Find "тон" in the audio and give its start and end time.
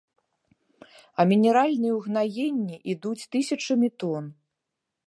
4.03-4.23